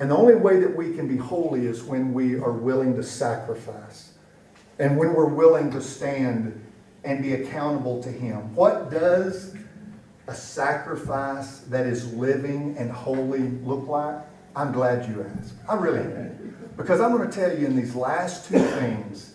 [0.00, 3.02] And the only way that we can be holy is when we are willing to
[3.02, 4.12] sacrifice
[4.78, 6.66] and when we're willing to stand
[7.04, 8.54] and be accountable to Him.
[8.54, 9.54] What does
[10.30, 14.16] a sacrifice that is living and holy look like?
[14.54, 15.54] I'm glad you asked.
[15.68, 16.72] I really am.
[16.76, 19.34] Because I'm going to tell you in these last two things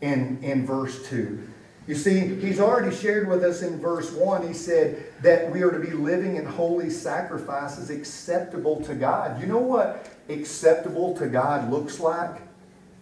[0.00, 1.48] in, in verse 2.
[1.88, 5.70] You see, he's already shared with us in verse 1, he said that we are
[5.70, 9.40] to be living in holy sacrifices acceptable to God.
[9.40, 12.40] You know what acceptable to God looks like?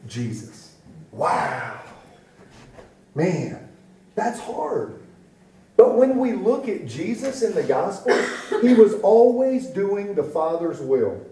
[0.06, 0.74] Jesus.
[1.12, 1.78] Wow.
[3.14, 3.68] Man,
[4.14, 5.03] that's hard.
[5.76, 8.16] But when we look at Jesus in the gospel,
[8.60, 11.24] he was always doing the Father's will.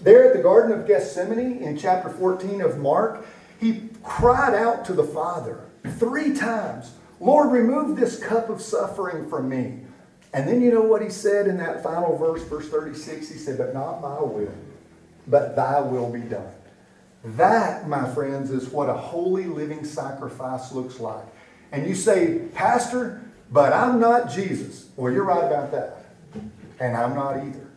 [0.00, 3.26] There at the Garden of Gethsemane in chapter 14 of Mark,
[3.58, 5.64] he cried out to the Father
[5.98, 9.78] three times Lord, remove this cup of suffering from me.
[10.34, 13.30] And then you know what he said in that final verse, verse 36?
[13.30, 14.52] He said, But not my will,
[15.26, 16.52] but thy will be done.
[17.24, 21.24] That, my friends, is what a holy living sacrifice looks like.
[21.72, 24.88] And you say, Pastor, but I'm not Jesus.
[24.96, 26.04] Well, you're right about that.
[26.80, 27.68] And I'm not either.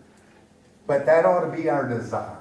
[0.87, 2.37] But that ought to be our desire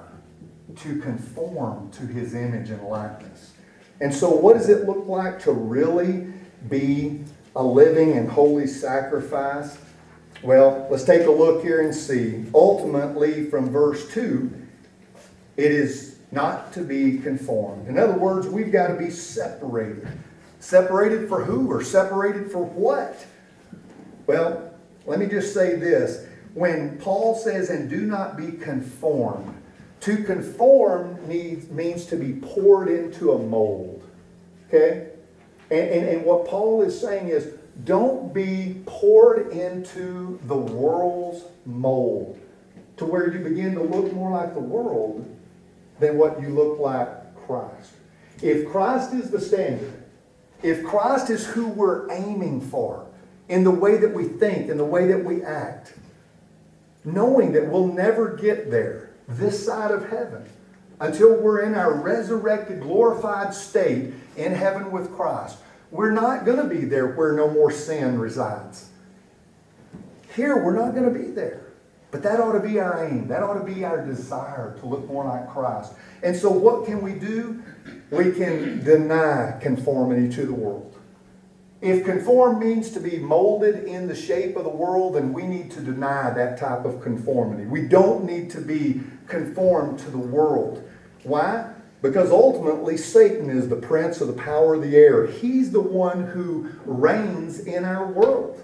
[0.77, 3.53] to conform to his image and likeness.
[4.01, 6.27] And so, what does it look like to really
[6.69, 7.23] be
[7.55, 9.77] a living and holy sacrifice?
[10.41, 12.45] Well, let's take a look here and see.
[12.53, 14.51] Ultimately, from verse 2,
[15.57, 17.87] it is not to be conformed.
[17.87, 20.07] In other words, we've got to be separated.
[20.59, 23.25] Separated for who or separated for what?
[24.27, 24.73] Well,
[25.05, 26.25] let me just say this.
[26.53, 29.55] When Paul says, and do not be conformed,
[30.01, 34.03] to conform needs, means to be poured into a mold.
[34.67, 35.09] Okay?
[35.71, 37.53] And, and, and what Paul is saying is,
[37.85, 42.37] don't be poured into the world's mold
[42.97, 45.25] to where you begin to look more like the world
[45.99, 47.93] than what you look like Christ.
[48.41, 49.98] If Christ is the standard,
[50.61, 53.05] if Christ is who we're aiming for
[53.47, 55.93] in the way that we think, in the way that we act,
[57.03, 60.45] knowing that we'll never get there this side of heaven
[60.99, 65.57] until we're in our resurrected, glorified state in heaven with Christ,
[65.91, 68.89] we're not going to be there where no more sin resides.
[70.35, 71.69] Here, we're not going to be there.
[72.11, 73.27] But that ought to be our aim.
[73.27, 75.93] That ought to be our desire to look more like Christ.
[76.23, 77.61] And so, what can we do?
[78.11, 80.95] We can deny conformity to the world.
[81.81, 85.71] If conform means to be molded in the shape of the world, then we need
[85.71, 87.65] to deny that type of conformity.
[87.65, 90.83] We don't need to be conformed to the world.
[91.23, 91.71] Why?
[92.01, 95.27] Because ultimately, Satan is the prince of the power of the air.
[95.27, 98.61] He's the one who reigns in our world.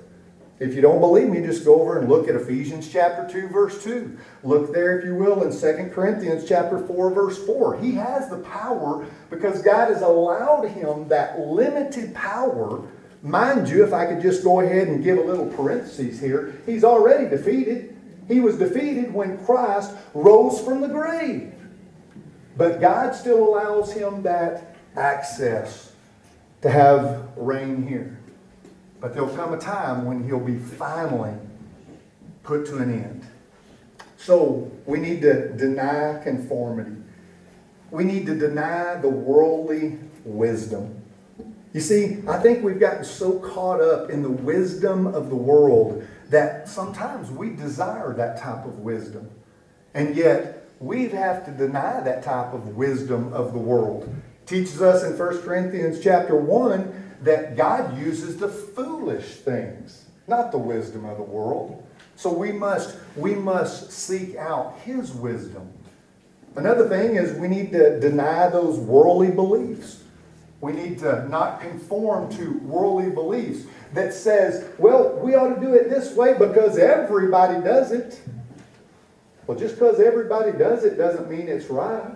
[0.58, 3.84] If you don't believe me, just go over and look at Ephesians chapter 2, verse
[3.84, 4.18] 2.
[4.44, 7.80] Look there, if you will, in 2 Corinthians chapter 4, verse 4.
[7.80, 12.88] He has the power because God has allowed him that limited power.
[13.22, 16.86] Mind you, if I could just go ahead and give a little parenthesis here, he's
[16.86, 17.98] already defeated.
[18.30, 21.54] He was defeated when Christ rose from the grave.
[22.56, 25.91] But God still allows him that access
[26.62, 28.18] to have reign here.
[29.06, 31.36] But there'll come a time when he'll be finally
[32.41, 33.24] put to an end.
[34.18, 36.96] So we need to deny conformity.
[37.91, 41.04] We need to deny the worldly wisdom.
[41.72, 46.04] You see, I think we've gotten so caught up in the wisdom of the world
[46.32, 49.30] that sometimes we desire that type of wisdom.
[49.94, 54.12] And yet, we have to deny that type of wisdom of the world.
[54.48, 60.58] teaches us in 1 Corinthians chapter 1 that God uses the foolish things, not the
[60.58, 61.84] wisdom of the world.
[62.16, 65.70] So we must, we must seek out his wisdom.
[66.56, 70.04] Another thing is we need to deny those worldly beliefs.
[70.62, 75.74] We need to not conform to worldly beliefs that says, well, we ought to do
[75.74, 78.22] it this way because everybody does it.
[79.48, 82.16] Well, just because everybody does it doesn't mean it's right.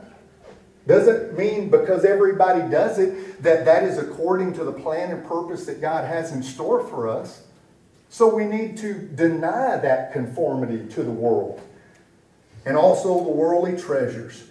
[0.90, 5.68] Doesn't mean because everybody does it that that is according to the plan and purpose
[5.68, 7.44] that God has in store for us.
[8.10, 11.62] So we need to deny that conformity to the world
[12.66, 14.46] and also the worldly treasures.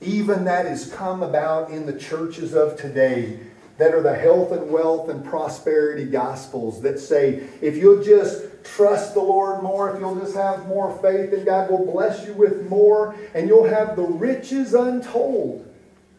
[0.00, 3.38] Even that has come about in the churches of today
[3.76, 9.12] that are the health and wealth and prosperity gospels that say if you'll just trust
[9.12, 12.66] the Lord more, if you'll just have more faith, then God will bless you with
[12.70, 15.68] more and you'll have the riches untold.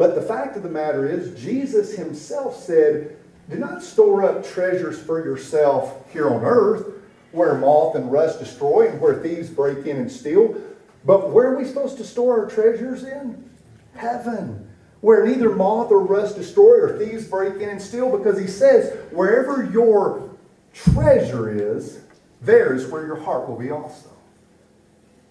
[0.04, 3.16] But the fact of the matter is, Jesus himself said,
[3.50, 6.86] Do not store up treasures for yourself here on earth,
[7.32, 10.62] where moth and rust destroy and where thieves break in and steal.
[11.06, 13.50] But where are we supposed to store our treasures in?
[13.96, 14.70] Heaven.
[15.00, 18.92] Where neither moth or rust destroy or thieves break in and steal, because he says,
[19.12, 20.32] wherever your
[20.74, 22.02] treasure is,
[22.42, 24.10] there is where your heart will be also.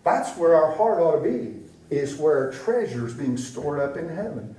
[0.03, 1.59] That's where our heart ought to be
[1.91, 4.57] is where our treasure is being stored up in heaven.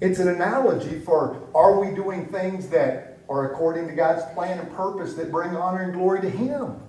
[0.00, 4.74] It's an analogy for are we doing things that are according to God's plan and
[4.74, 6.80] purpose that bring honor and glory to Him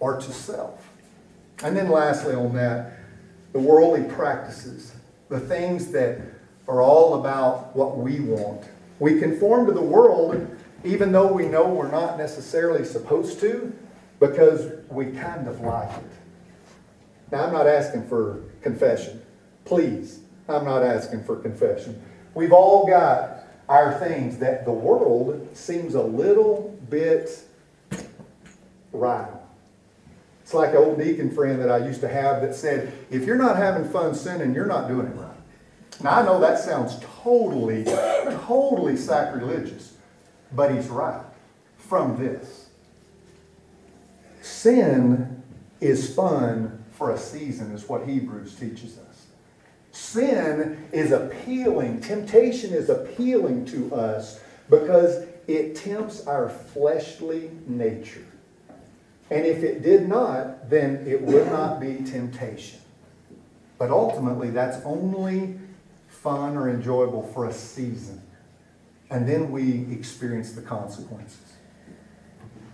[0.00, 0.88] or to self?
[1.62, 2.98] And then, lastly, on that,
[3.52, 4.92] the worldly practices,
[5.28, 6.20] the things that
[6.66, 8.64] are all about what we want.
[8.98, 10.48] We conform to the world
[10.84, 13.72] even though we know we're not necessarily supposed to
[14.18, 16.12] because we kind of like it.
[17.30, 19.22] Now, I'm not asking for confession.
[19.64, 22.02] Please, I'm not asking for confession.
[22.34, 27.44] We've all got our things that the world seems a little bit
[28.92, 29.28] right.
[30.42, 33.36] It's like an old deacon friend that I used to have that said, if you're
[33.36, 35.28] not having fun sinning, you're not doing it right.
[36.02, 39.94] Now I know that sounds totally, totally sacrilegious,
[40.52, 41.22] but he's right
[41.78, 42.68] from this.
[44.40, 45.42] Sin
[45.80, 49.11] is fun for a season, is what Hebrews teaches us.
[49.92, 54.40] Sin is appealing, temptation is appealing to us
[54.70, 58.24] because it tempts our fleshly nature.
[59.30, 62.80] And if it did not, then it would not be temptation.
[63.78, 65.58] But ultimately, that's only
[66.08, 68.22] fun or enjoyable for a season.
[69.10, 71.54] And then we experience the consequences.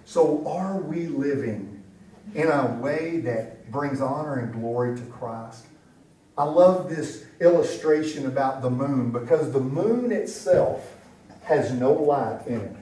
[0.05, 1.83] So, are we living
[2.35, 5.66] in a way that brings honor and glory to Christ?
[6.39, 10.95] I love this illustration about the moon because the moon itself
[11.43, 12.76] has no light in it.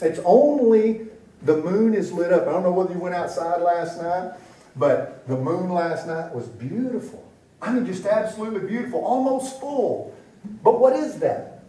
[0.00, 1.08] It's only
[1.42, 2.46] the moon is lit up.
[2.46, 4.34] I don't know whether you went outside last night,
[4.76, 7.26] but the moon last night was beautiful.
[7.60, 10.14] I mean, just absolutely beautiful, almost full.
[10.62, 11.64] But what is that?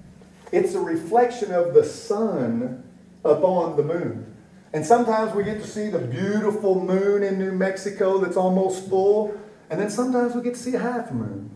[0.51, 2.83] It's a reflection of the sun
[3.25, 4.35] upon the moon.
[4.71, 9.35] And sometimes we get to see the beautiful moon in New Mexico that's almost full,
[9.69, 11.49] and then sometimes we get to see a half moon.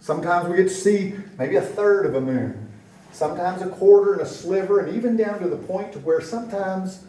[0.00, 2.68] Sometimes we get to see maybe a third of a moon.
[3.12, 7.04] Sometimes a quarter and a sliver, and even down to the point to where sometimes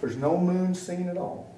[0.00, 1.54] there's no moon seen at all.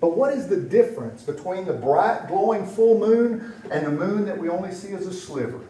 [0.00, 4.38] But what is the difference between the bright, glowing full moon and the moon that
[4.38, 5.60] we only see as a sliver?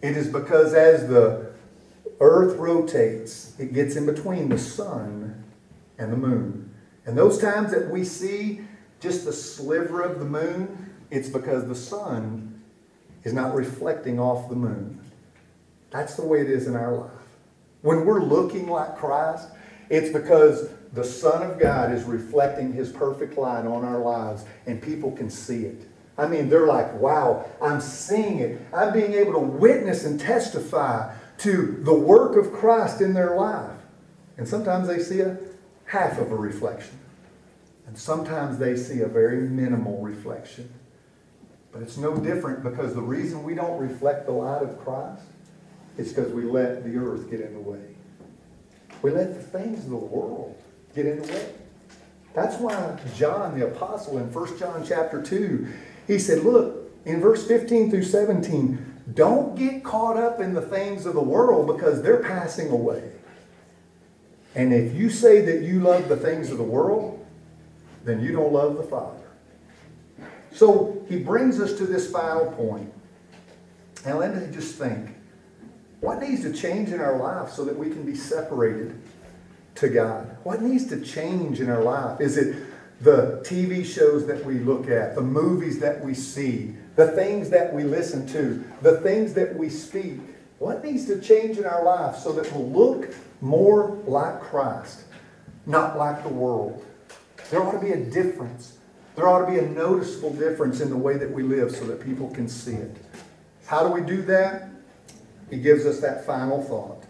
[0.00, 1.52] It is because as the
[2.20, 5.44] earth rotates, it gets in between the sun
[5.98, 6.70] and the moon.
[7.04, 8.62] And those times that we see
[9.00, 12.62] just the sliver of the moon, it's because the sun
[13.24, 15.00] is not reflecting off the moon.
[15.90, 17.10] That's the way it is in our life.
[17.82, 19.48] When we're looking like Christ,
[19.88, 24.82] it's because the Son of God is reflecting His perfect light on our lives and
[24.82, 25.88] people can see it.
[26.16, 28.60] I mean, they're like, wow, I'm seeing it.
[28.74, 33.70] I'm being able to witness and testify to the work of Christ in their life.
[34.36, 35.38] And sometimes they see a
[35.84, 36.98] half of a reflection.
[37.86, 40.68] And sometimes they see a very minimal reflection.
[41.72, 45.22] But it's no different because the reason we don't reflect the light of Christ
[45.96, 47.80] is because we let the earth get in the way.
[49.02, 50.56] We let the things of the world
[50.94, 51.52] get in the way.
[52.34, 55.66] That's why John the apostle in 1 John chapter 2,
[56.06, 61.06] he said, look, in verse 15 through 17, don't get caught up in the things
[61.06, 63.10] of the world because they're passing away.
[64.54, 67.24] And if you say that you love the things of the world,
[68.04, 69.27] then you don't love the Father.
[70.58, 72.92] So he brings us to this final point.
[74.04, 75.10] And let me just think
[76.00, 79.00] what needs to change in our life so that we can be separated
[79.76, 80.36] to God?
[80.42, 82.20] What needs to change in our life?
[82.20, 82.56] Is it
[83.00, 87.72] the TV shows that we look at, the movies that we see, the things that
[87.72, 90.18] we listen to, the things that we speak?
[90.58, 95.04] What needs to change in our life so that we'll look more like Christ,
[95.66, 96.84] not like the world?
[97.48, 98.77] There ought to be a difference.
[99.18, 102.00] There ought to be a noticeable difference in the way that we live so that
[102.00, 102.96] people can see it.
[103.66, 104.70] How do we do that?
[105.50, 107.02] He gives us that final thought.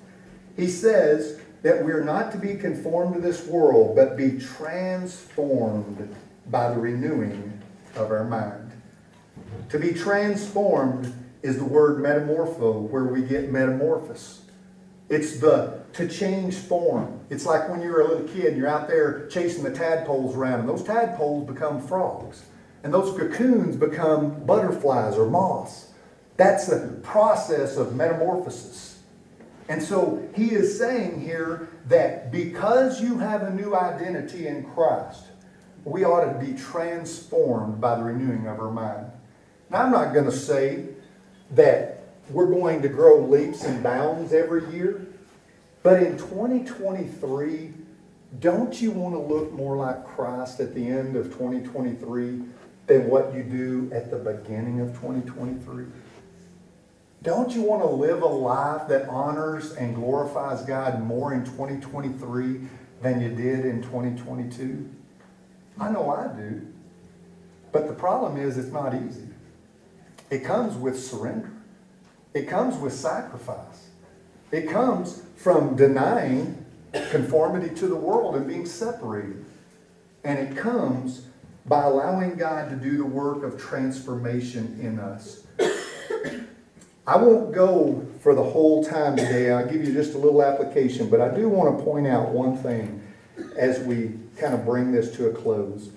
[0.56, 6.70] He says that we're not to be conformed to this world, but be transformed by
[6.70, 7.60] the renewing
[7.94, 8.72] of our mind.
[9.68, 14.40] To be transformed is the word metamorpho, where we get metamorphosis.
[15.08, 17.20] It's the to change form.
[17.30, 20.60] It's like when you're a little kid and you're out there chasing the tadpoles around,
[20.60, 22.42] and those tadpoles become frogs,
[22.84, 25.88] and those cocoons become butterflies or moths.
[26.36, 29.00] That's the process of metamorphosis.
[29.68, 35.24] And so he is saying here that because you have a new identity in Christ,
[35.84, 39.10] we ought to be transformed by the renewing of our mind.
[39.70, 40.86] Now, I'm not going to say
[41.50, 41.97] that
[42.30, 45.06] we're going to grow leaps and bounds every year,
[45.82, 47.72] but in 2023,
[48.40, 52.42] don't you want to look more like Christ at the end of 2023
[52.86, 55.86] than what you do at the beginning of 2023?
[57.22, 62.60] Don't you want to live a life that honors and glorifies God more in 2023
[63.02, 64.88] than you did in 2022?
[65.80, 66.66] I know I do.
[67.72, 69.28] But the problem is, it's not easy.
[70.30, 71.52] It comes with surrender,
[72.34, 73.88] it comes with sacrifice,
[74.50, 76.64] it comes from denying
[77.10, 79.44] conformity to the world and being separated.
[80.24, 81.26] And it comes
[81.66, 85.46] by allowing God to do the work of transformation in us.
[87.06, 89.50] I won't go for the whole time today.
[89.50, 92.56] I'll give you just a little application, but I do want to point out one
[92.56, 93.02] thing
[93.56, 95.90] as we kind of bring this to a close.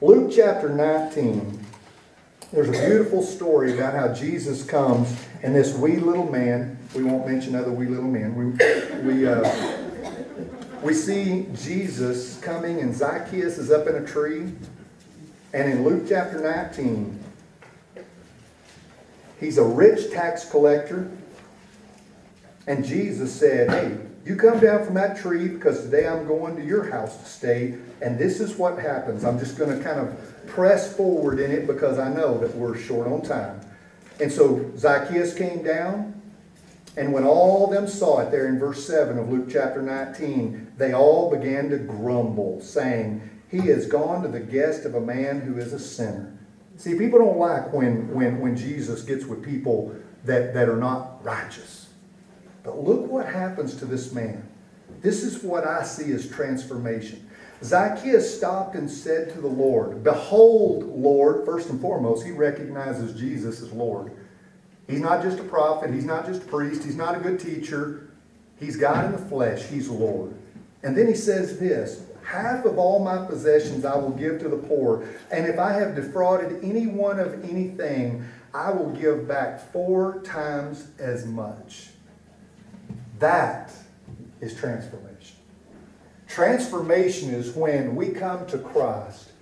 [0.00, 1.66] Luke chapter 19,
[2.52, 7.26] there's a beautiful story about how Jesus comes and this wee little man, we won't
[7.26, 9.78] mention other wee little men, we, we, uh,
[10.82, 14.52] we see Jesus coming and Zacchaeus is up in a tree.
[15.52, 17.18] And in Luke chapter 19,
[19.40, 21.10] he's a rich tax collector.
[22.66, 26.64] And Jesus said, Hey, you come down from that tree because today I'm going to
[26.64, 27.74] your house to stay.
[28.00, 29.24] And this is what happens.
[29.24, 32.76] I'm just going to kind of press forward in it because I know that we're
[32.76, 33.59] short on time.
[34.20, 36.20] And so Zacchaeus came down.
[36.96, 40.92] And when all them saw it, there in verse 7 of Luke chapter 19, they
[40.92, 45.56] all began to grumble, saying, He has gone to the guest of a man who
[45.56, 46.36] is a sinner.
[46.76, 49.94] See, people don't like when, when, when Jesus gets with people
[50.24, 51.88] that, that are not righteous.
[52.62, 54.48] But look what happens to this man.
[55.00, 57.29] This is what I see as transformation.
[57.62, 63.60] Zacchaeus stopped and said to the Lord, Behold, Lord, first and foremost, he recognizes Jesus
[63.60, 64.12] as Lord.
[64.88, 68.08] He's not just a prophet, he's not just a priest, he's not a good teacher.
[68.58, 70.34] He's God in the flesh, he's Lord.
[70.82, 74.56] And then he says this Half of all my possessions I will give to the
[74.56, 80.88] poor, and if I have defrauded anyone of anything, I will give back four times
[80.98, 81.90] as much.
[83.18, 83.72] That
[84.40, 85.09] is transformation.
[86.30, 89.32] Transformation is when we come to Christ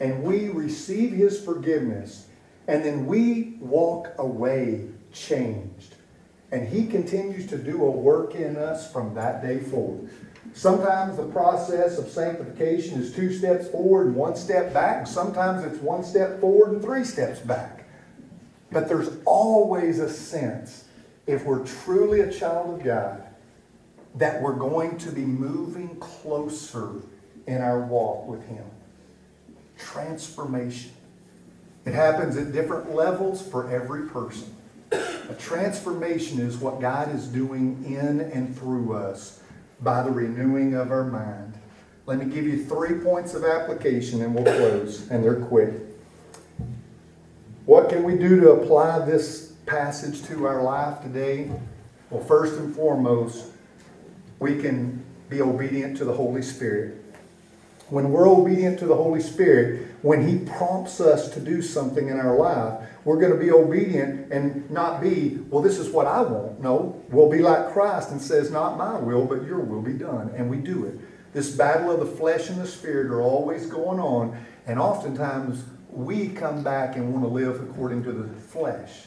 [0.00, 2.26] and we receive his forgiveness
[2.66, 5.96] and then we walk away changed.
[6.50, 10.08] And he continues to do a work in us from that day forward.
[10.54, 15.06] Sometimes the process of sanctification is two steps forward and one step back.
[15.06, 17.84] Sometimes it's one step forward and three steps back.
[18.72, 20.84] But there's always a sense,
[21.26, 23.27] if we're truly a child of God,
[24.14, 26.92] that we're going to be moving closer
[27.46, 28.64] in our walk with Him.
[29.78, 30.92] Transformation.
[31.84, 34.54] It happens at different levels for every person.
[34.92, 39.40] A transformation is what God is doing in and through us
[39.80, 41.54] by the renewing of our mind.
[42.06, 45.74] Let me give you three points of application and we'll close, and they're quick.
[47.66, 51.50] What can we do to apply this passage to our life today?
[52.08, 53.48] Well, first and foremost,
[54.38, 57.04] we can be obedient to the Holy Spirit.
[57.90, 62.18] When we're obedient to the Holy Spirit, when He prompts us to do something in
[62.18, 66.20] our life, we're going to be obedient and not be, well, this is what I
[66.20, 66.60] want.
[66.60, 70.30] No, we'll be like Christ and says, not my will, but your will be done.
[70.36, 71.00] And we do it.
[71.32, 74.38] This battle of the flesh and the spirit are always going on.
[74.66, 79.04] And oftentimes we come back and want to live according to the flesh.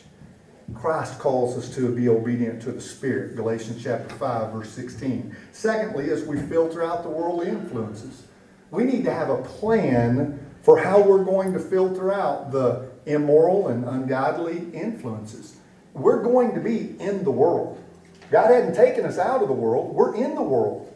[0.74, 5.36] Christ calls us to be obedient to the Spirit, Galatians chapter 5, verse 16.
[5.52, 8.24] Secondly, as we filter out the worldly influences,
[8.70, 13.68] we need to have a plan for how we're going to filter out the immoral
[13.68, 15.58] and ungodly influences.
[15.94, 17.82] We're going to be in the world.
[18.30, 20.88] God hadn't taken us out of the world, we're in the world.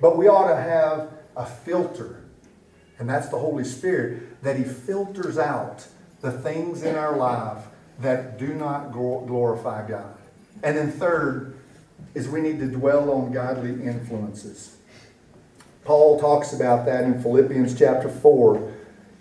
[0.00, 2.24] But we ought to have a filter,
[2.98, 5.86] and that's the Holy Spirit, that He filters out
[6.20, 7.64] the things in our life
[8.00, 10.16] that do not glorify God.
[10.62, 11.56] And then, third,
[12.14, 14.76] is we need to dwell on godly influences.
[15.84, 18.72] Paul talks about that in Philippians chapter 4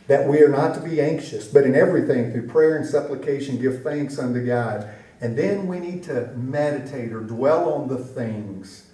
[0.07, 3.83] that we are not to be anxious, but in everything, through prayer and supplication, give
[3.83, 4.89] thanks unto God.
[5.21, 8.87] And then we need to meditate or dwell on the things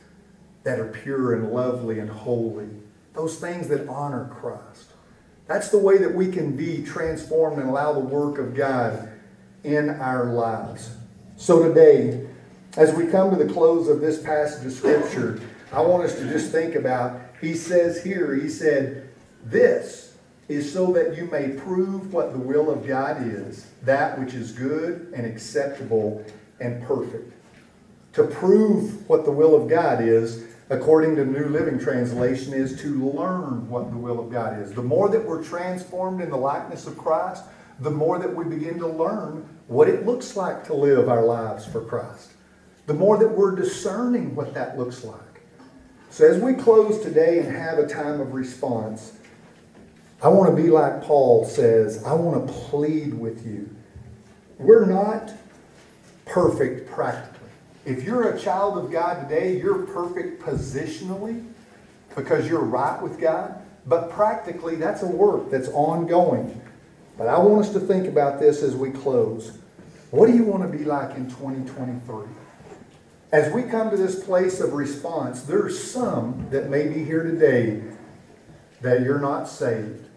[0.63, 2.69] that are pure and lovely and holy,
[3.13, 4.91] those things that honor Christ.
[5.47, 9.08] That's the way that we can be transformed and allow the work of God
[9.63, 10.95] in our lives.
[11.37, 12.27] So today,
[12.77, 15.41] as we come to the close of this passage of Scripture,
[15.71, 19.09] I want us to just think about, he says here, he said,
[19.43, 24.33] This is so that you may prove what the will of God is, that which
[24.33, 26.25] is good and acceptable
[26.59, 27.33] and perfect.
[28.13, 33.11] To prove what the will of God is, according to New Living Translation, is to
[33.11, 34.73] learn what the will of God is.
[34.73, 37.43] The more that we're transformed in the likeness of Christ,
[37.79, 41.65] the more that we begin to learn what it looks like to live our lives
[41.65, 42.31] for Christ.
[42.87, 45.19] The more that we're discerning what that looks like.
[46.09, 49.13] So as we close today and have a time of response,
[50.21, 53.73] I want to be like Paul says, I want to plead with you.
[54.57, 55.31] We're not
[56.25, 57.49] perfect practically.
[57.85, 61.45] If you're a child of God today, you're perfect positionally
[62.15, 63.61] because you're right with God.
[63.85, 66.61] But practically, that's a work that's ongoing.
[67.19, 69.57] But I want us to think about this as we close.
[70.09, 72.25] What do you want to be like in 2023?
[73.33, 77.83] As we come to this place of response, there's some that may be here today
[78.79, 80.07] that you're not saved.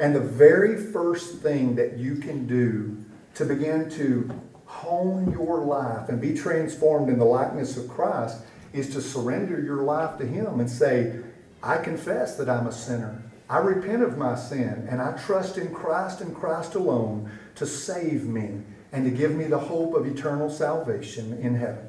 [0.00, 3.04] And the very first thing that you can do
[3.36, 4.28] to begin to
[4.64, 8.42] hone your life and be transformed in the likeness of Christ
[8.72, 11.20] is to surrender your life to Him and say,
[11.62, 13.22] I confess that I'm a sinner.
[13.48, 18.24] I repent of my sin and I trust in Christ and Christ alone to save
[18.24, 21.86] me and to give me the hope of eternal salvation in heaven.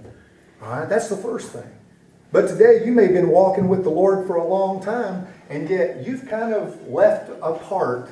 [0.61, 1.69] All right, that's the first thing.
[2.31, 5.69] But today you may have been walking with the Lord for a long time and
[5.69, 8.09] yet you've kind of left apart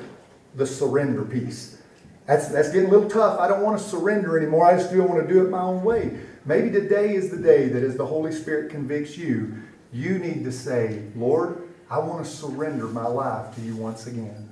[0.54, 1.80] the surrender piece.
[2.26, 3.40] That's, that's getting a little tough.
[3.40, 4.66] I don't want to surrender anymore.
[4.66, 6.18] I just do want to do it my own way.
[6.44, 9.54] Maybe today is the day that as the Holy Spirit convicts you,
[9.92, 14.48] you need to say, Lord, I want to surrender my life to you once again.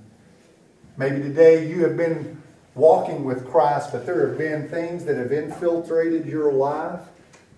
[0.96, 2.42] Maybe today you have been
[2.74, 7.00] walking with Christ, but there have been things that have infiltrated your life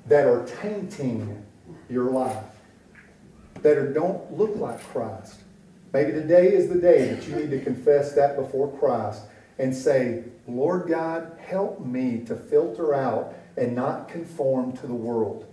[0.07, 1.45] that are tainting
[1.89, 2.45] your life,
[3.62, 5.41] that are, don't look like Christ.
[5.93, 9.22] Maybe today is the day that you need to confess that before Christ
[9.59, 15.47] and say, Lord God, help me to filter out and not conform to the world.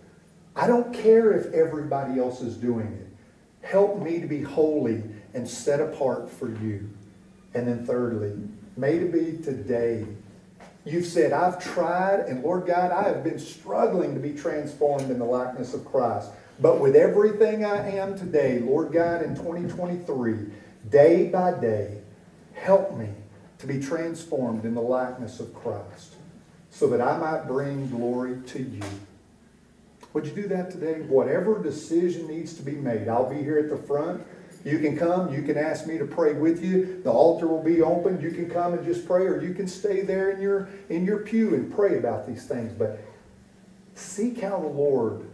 [0.55, 3.14] I don't care if everybody else is doing it.
[3.65, 5.03] Help me to be holy
[5.33, 6.87] and set apart for you.
[7.55, 8.33] And then thirdly,
[8.77, 10.05] may it be today.
[10.85, 15.17] You've said, I've tried, and Lord God, I have been struggling to be transformed in
[15.17, 16.29] the likeness of Christ.
[16.59, 20.45] But with everything I am today, Lord God, in 2023,
[20.91, 21.97] day by day,
[22.53, 23.09] help me
[23.57, 26.15] to be transformed in the likeness of Christ
[26.69, 28.83] so that I might bring glory to you.
[30.15, 31.01] Would you do that today?
[31.01, 34.25] Whatever decision needs to be made, I'll be here at the front.
[34.63, 37.01] You can come, you can ask me to pray with you.
[37.03, 38.21] The altar will be open.
[38.21, 41.17] You can come and just pray, or you can stay there in your in your
[41.17, 42.71] pew and pray about these things.
[42.71, 42.97] But
[43.93, 45.27] seek how the Lord